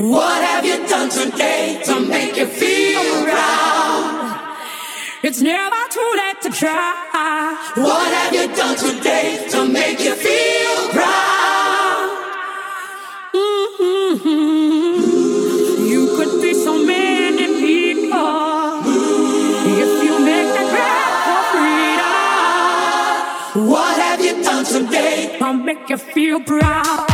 [0.00, 4.56] What have you done today to make you feel proud?
[5.22, 7.54] It's never too late to try.
[7.76, 12.16] What have you done today to make you feel proud?
[13.34, 14.94] Mm-hmm.
[15.86, 18.80] You could be so many people
[19.84, 21.44] if you make the grab
[23.52, 23.68] freedom.
[23.68, 27.09] What have you done today to make you feel proud?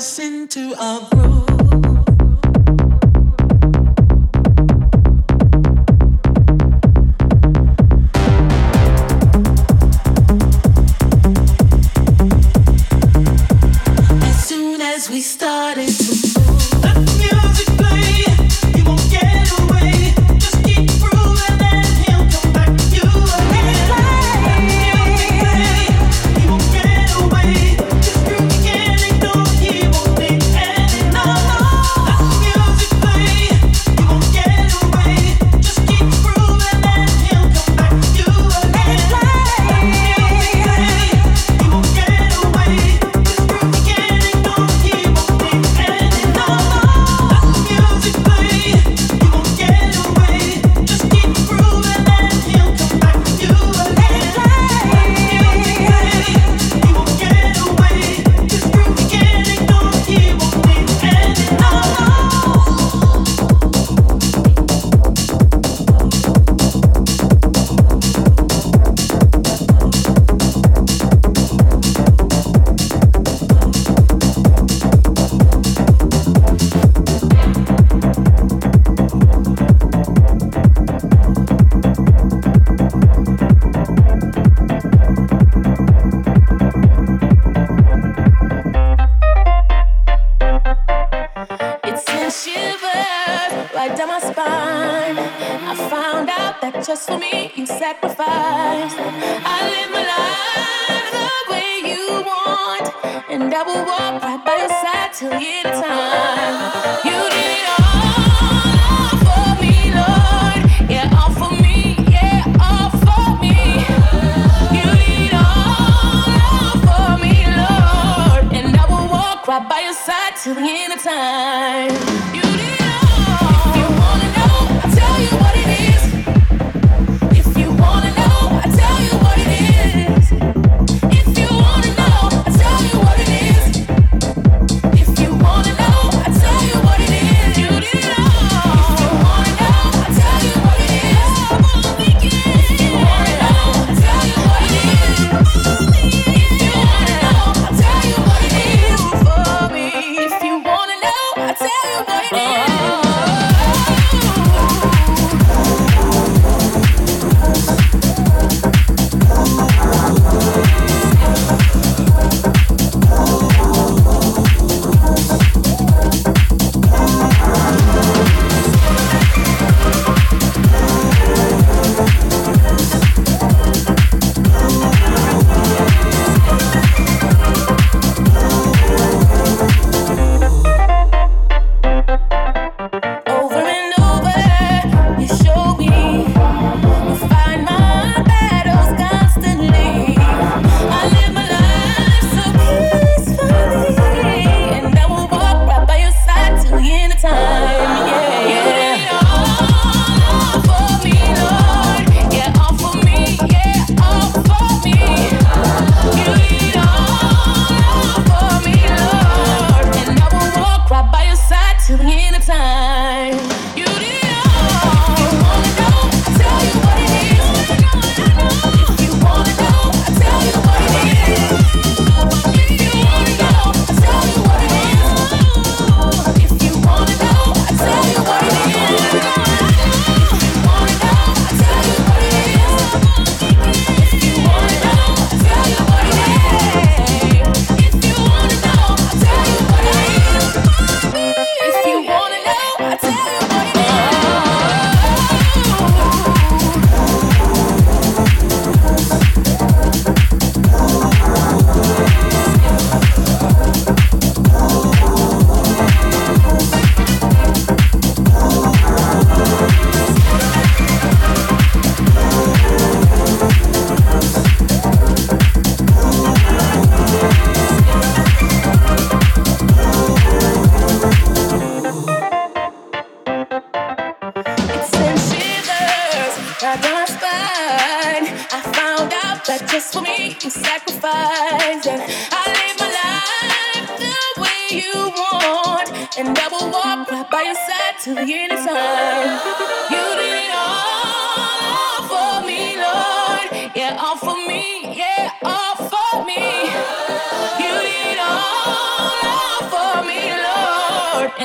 [0.00, 1.67] Oh.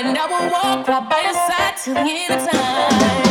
[0.05, 3.22] And I will walk right by your side till the end of time.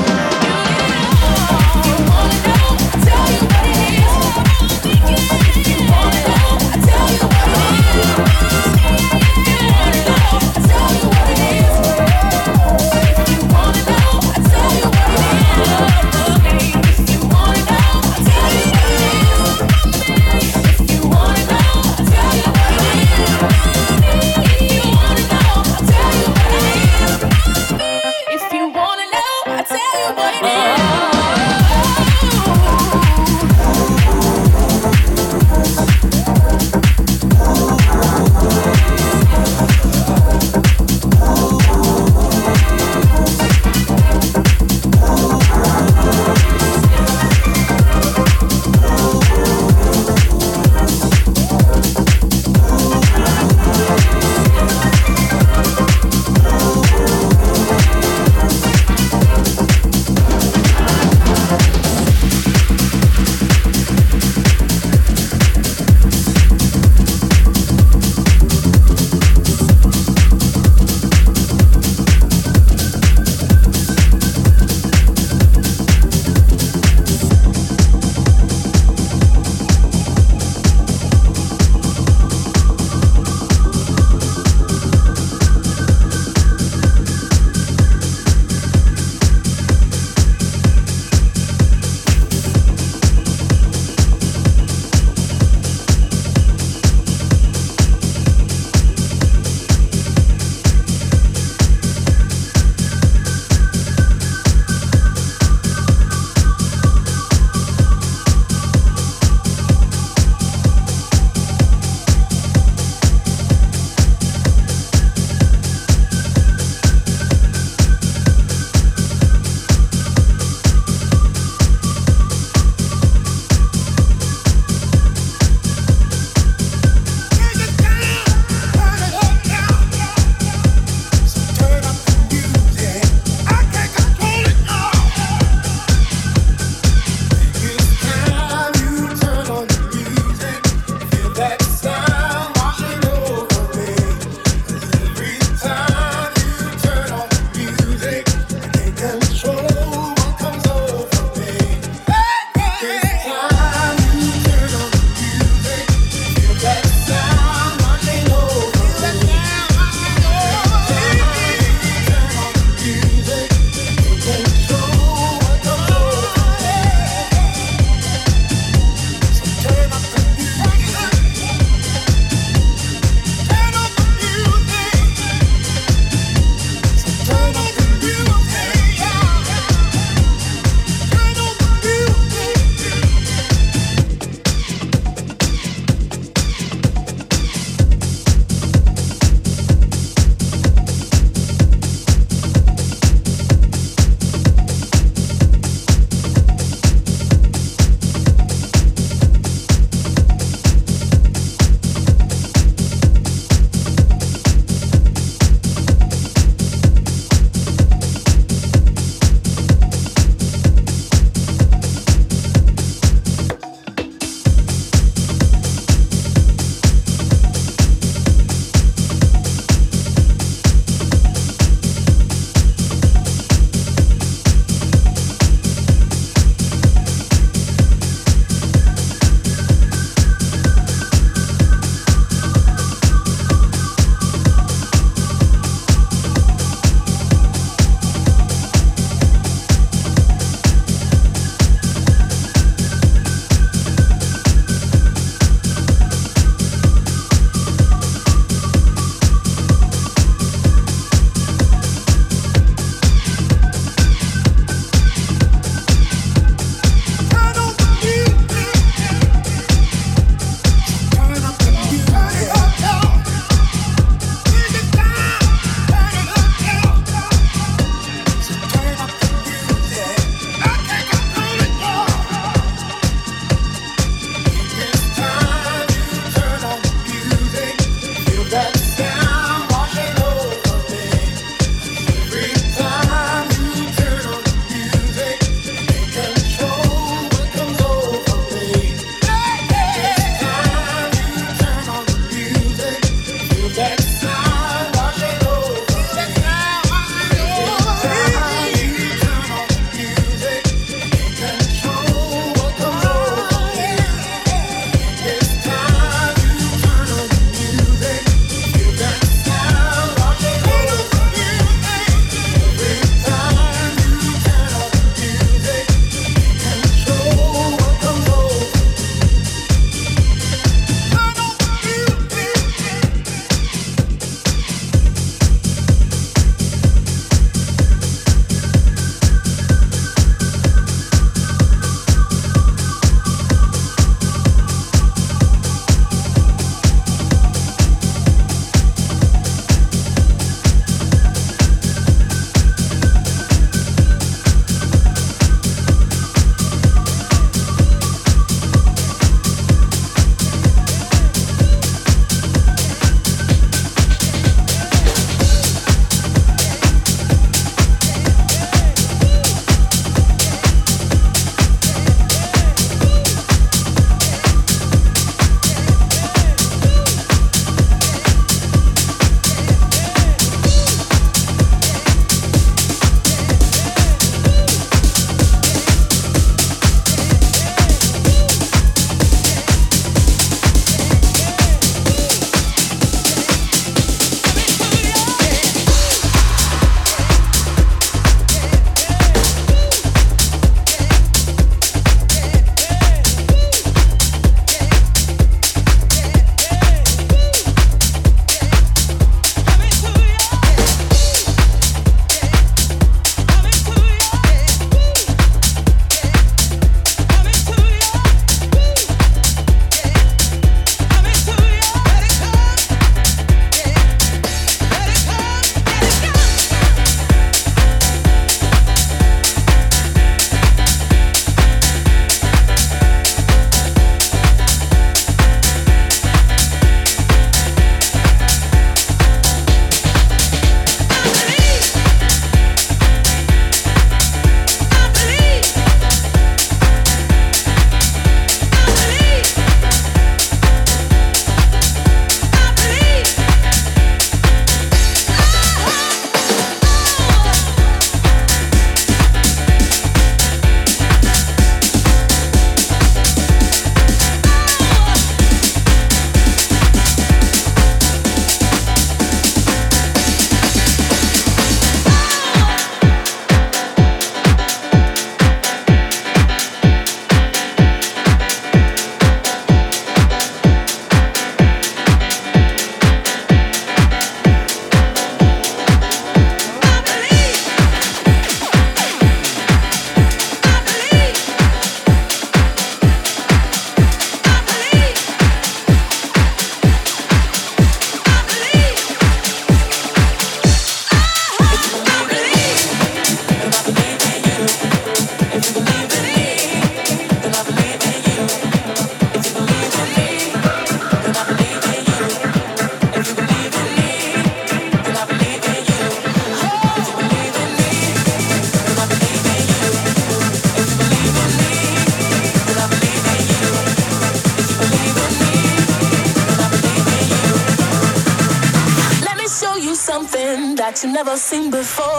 [521.25, 522.12] Never seen before.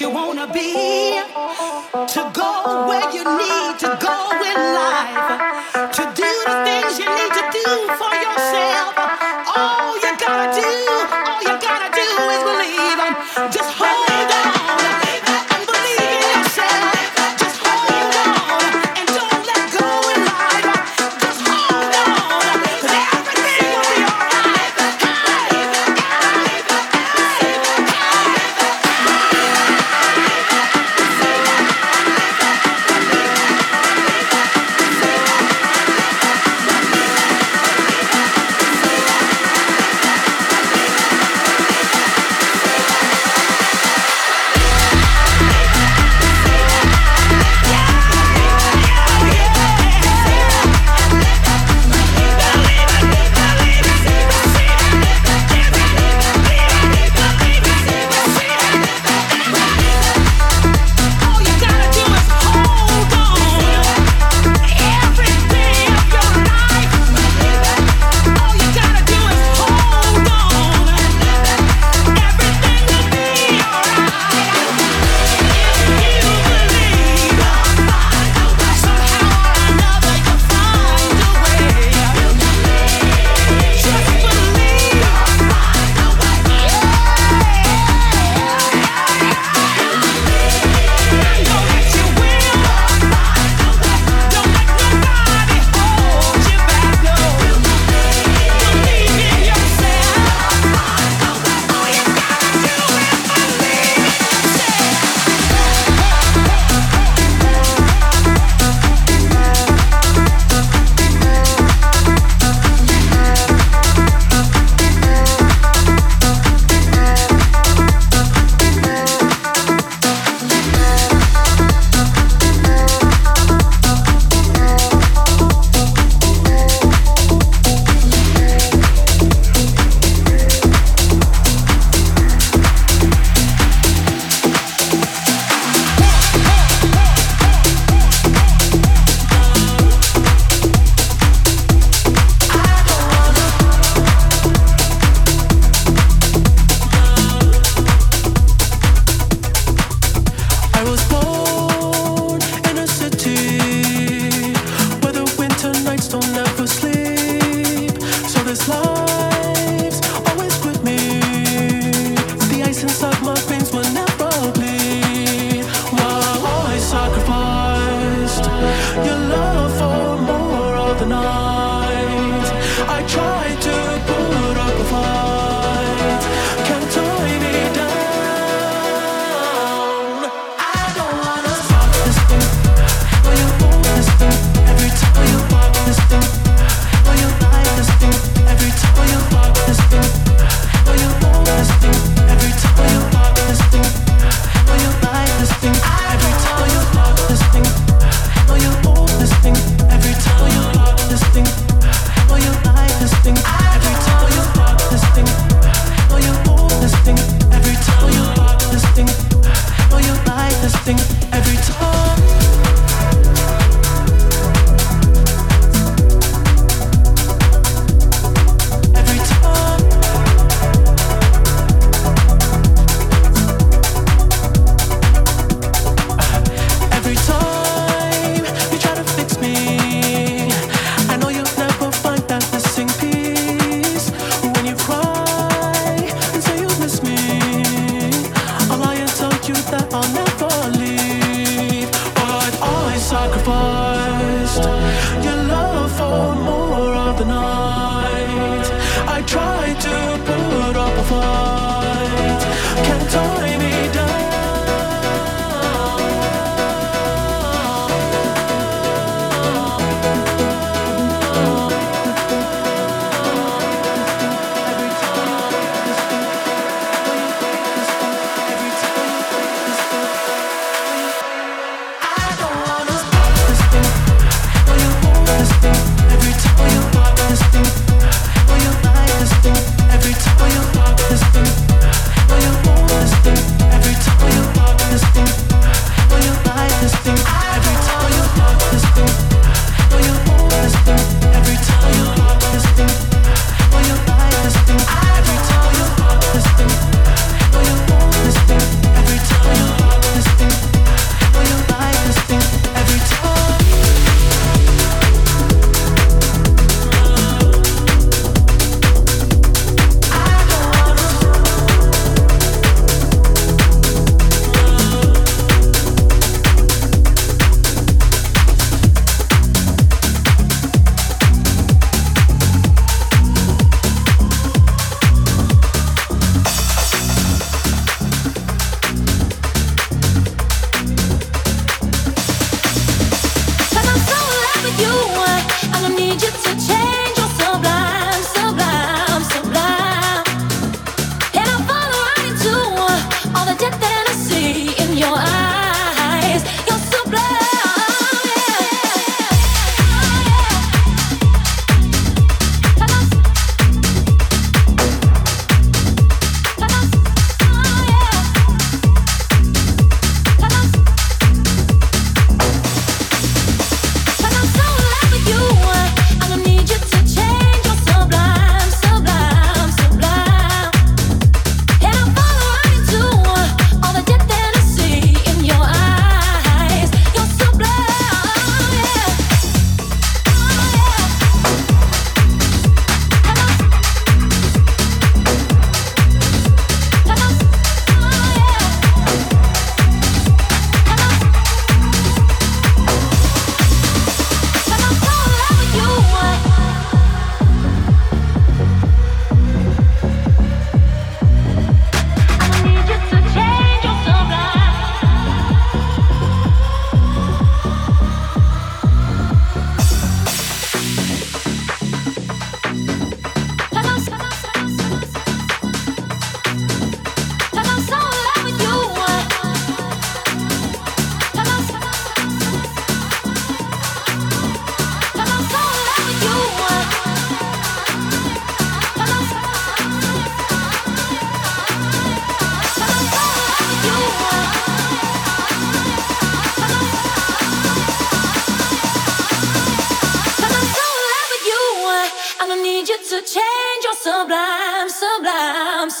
[0.00, 1.20] you wanna be,
[2.14, 5.49] to go where you need to go in life.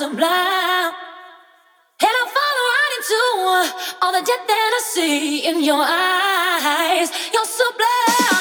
[0.00, 0.92] some light.
[2.00, 3.20] And I fall right into
[3.52, 7.10] uh, all the death that I see in your eyes.
[7.34, 8.39] You're so blind.